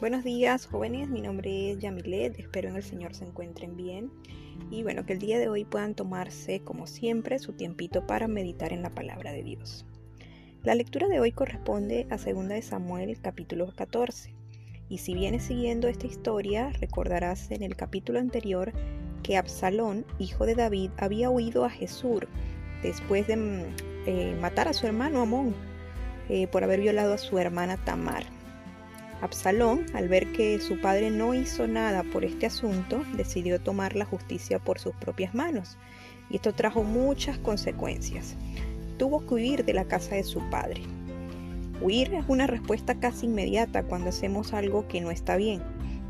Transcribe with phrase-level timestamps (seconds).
[0.00, 4.12] Buenos días jóvenes, mi nombre es Yamilet, espero en el Señor se encuentren bien
[4.70, 8.72] y bueno, que el día de hoy puedan tomarse como siempre su tiempito para meditar
[8.72, 9.84] en la palabra de Dios.
[10.62, 14.36] La lectura de hoy corresponde a 2 de Samuel capítulo 14
[14.88, 18.72] y si vienes siguiendo esta historia recordarás en el capítulo anterior
[19.24, 22.20] que Absalón, hijo de David, había huido a Jesús
[22.84, 23.62] después de mm,
[24.06, 25.56] eh, matar a su hermano Amón
[26.28, 28.37] eh, por haber violado a su hermana Tamar.
[29.20, 34.04] Absalón, al ver que su padre no hizo nada por este asunto, decidió tomar la
[34.04, 35.76] justicia por sus propias manos,
[36.30, 38.36] y esto trajo muchas consecuencias.
[38.96, 40.82] Tuvo que huir de la casa de su padre.
[41.80, 45.62] Huir es una respuesta casi inmediata cuando hacemos algo que no está bien.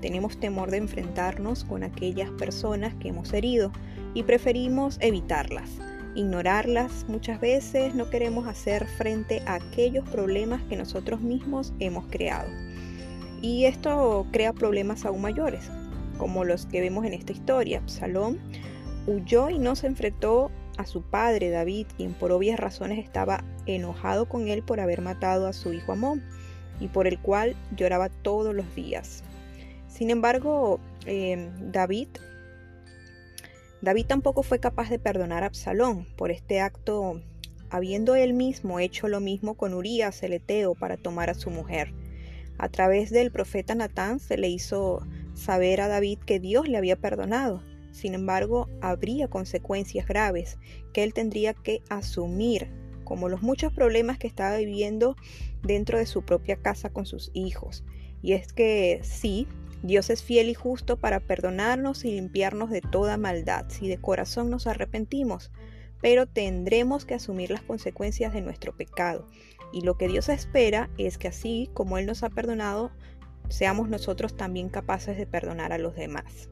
[0.00, 3.72] Tenemos temor de enfrentarnos con aquellas personas que hemos herido
[4.14, 5.70] y preferimos evitarlas,
[6.14, 7.06] ignorarlas.
[7.08, 12.65] Muchas veces no queremos hacer frente a aquellos problemas que nosotros mismos hemos creado.
[13.42, 15.70] Y esto crea problemas aún mayores,
[16.18, 17.78] como los que vemos en esta historia.
[17.78, 18.38] Absalón
[19.06, 24.28] huyó y no se enfrentó a su padre David, quien por obvias razones estaba enojado
[24.28, 26.22] con él por haber matado a su hijo Amón
[26.80, 29.22] y por el cual lloraba todos los días.
[29.88, 32.08] Sin embargo, eh, David,
[33.80, 37.22] David tampoco fue capaz de perdonar a Absalón por este acto,
[37.70, 41.92] habiendo él mismo hecho lo mismo con Urías el Eteo para tomar a su mujer.
[42.58, 46.96] A través del profeta Natán se le hizo saber a David que Dios le había
[46.96, 47.62] perdonado.
[47.92, 50.58] Sin embargo, habría consecuencias graves
[50.92, 52.68] que él tendría que asumir,
[53.04, 55.16] como los muchos problemas que estaba viviendo
[55.62, 57.84] dentro de su propia casa con sus hijos.
[58.22, 59.46] Y es que sí,
[59.82, 64.50] Dios es fiel y justo para perdonarnos y limpiarnos de toda maldad si de corazón
[64.50, 65.50] nos arrepentimos,
[66.06, 69.26] pero tendremos que asumir las consecuencias de nuestro pecado.
[69.72, 72.92] Y lo que Dios espera es que así como Él nos ha perdonado,
[73.48, 76.48] seamos nosotros también capaces de perdonar a los demás.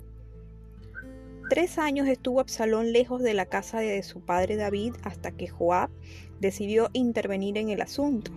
[1.51, 5.89] Tres años estuvo Absalón lejos de la casa de su padre David hasta que Joab
[6.41, 8.33] decidió intervenir en el asunto.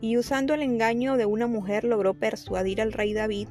[0.00, 3.46] Y usando el engaño de una mujer logró persuadir al rey David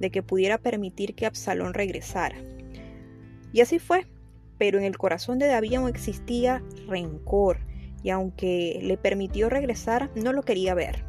[0.00, 2.34] de que pudiera permitir que Absalón regresara.
[3.52, 4.08] Y así fue,
[4.58, 7.58] pero en el corazón de David aún existía rencor,
[8.02, 11.04] y aunque le permitió regresar, no lo quería ver.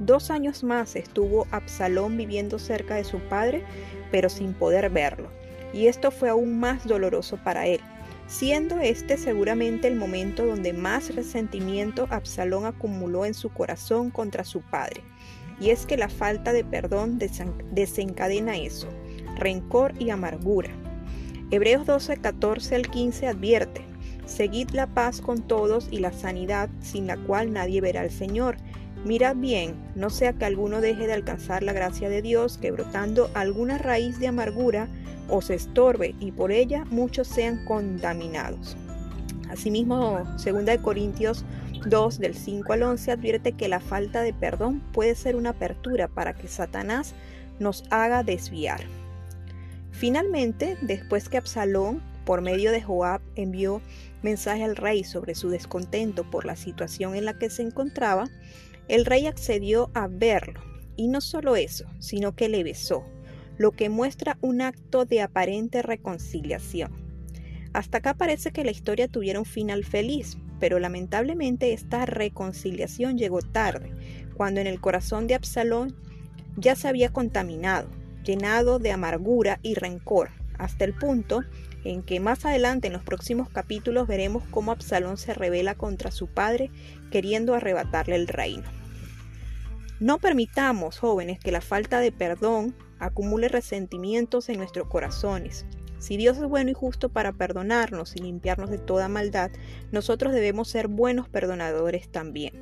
[0.00, 3.62] Dos años más estuvo Absalón viviendo cerca de su padre,
[4.10, 5.30] pero sin poder verlo,
[5.72, 7.80] y esto fue aún más doloroso para él,
[8.26, 14.62] siendo este seguramente el momento donde más resentimiento Absalón acumuló en su corazón contra su
[14.62, 15.02] padre.
[15.60, 17.20] Y es que la falta de perdón
[17.72, 18.88] desencadena eso,
[19.36, 20.70] rencor y amargura.
[21.54, 23.84] Hebreos 12, 14 al 15 advierte,
[24.26, 28.56] Seguid la paz con todos y la sanidad, sin la cual nadie verá al Señor.
[29.04, 33.30] Mirad bien, no sea que alguno deje de alcanzar la gracia de Dios, que brotando
[33.34, 34.88] alguna raíz de amargura
[35.28, 38.76] os estorbe y por ella muchos sean contaminados.
[39.48, 41.44] Asimismo, 2 Corintios
[41.86, 46.08] 2 del 5 al 11 advierte que la falta de perdón puede ser una apertura
[46.08, 47.14] para que Satanás
[47.60, 48.80] nos haga desviar.
[49.94, 53.80] Finalmente, después que Absalón por medio de Joab envió
[54.22, 58.28] mensaje al rey sobre su descontento por la situación en la que se encontraba,
[58.88, 60.60] el rey accedió a verlo,
[60.96, 63.04] y no solo eso, sino que le besó,
[63.56, 66.92] lo que muestra un acto de aparente reconciliación.
[67.72, 73.42] Hasta acá parece que la historia tuviera un final feliz, pero lamentablemente esta reconciliación llegó
[73.42, 73.92] tarde,
[74.34, 75.94] cuando en el corazón de Absalón
[76.56, 77.88] ya se había contaminado,
[78.24, 81.42] llenado de amargura y rencor, hasta el punto
[81.84, 86.26] en que más adelante en los próximos capítulos veremos cómo Absalón se revela contra su
[86.26, 86.70] padre
[87.10, 88.64] queriendo arrebatarle el reino.
[90.00, 95.66] No permitamos, jóvenes, que la falta de perdón acumule resentimientos en nuestros corazones.
[95.98, 99.50] Si Dios es bueno y justo para perdonarnos y limpiarnos de toda maldad,
[99.92, 102.52] nosotros debemos ser buenos perdonadores también.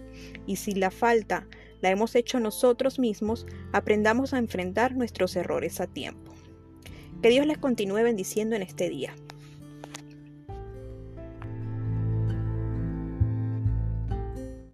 [0.46, 1.46] Y si la falta
[1.82, 6.32] la hemos hecho nosotros mismos, aprendamos a enfrentar nuestros errores a tiempo.
[7.20, 9.14] Que Dios les continúe bendiciendo en este día.